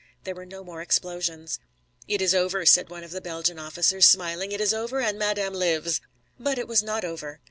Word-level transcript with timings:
There 0.23 0.33
were 0.33 0.47
no 0.47 0.63
more 0.63 0.81
explosions. 0.81 1.59
"It 2.07 2.23
is 2.23 2.33
over," 2.33 2.65
said 2.65 2.89
one 2.89 3.03
of 3.03 3.11
the 3.11 3.21
Belgian 3.21 3.59
officers, 3.59 4.07
smiling. 4.07 4.51
"It 4.51 4.59
is 4.59 4.73
over, 4.73 4.99
and 4.99 5.19
madame 5.19 5.53
lives!" 5.53 6.01
But 6.39 6.57
it 6.57 6.67
was 6.67 6.81
not 6.81 7.05
over. 7.05 7.39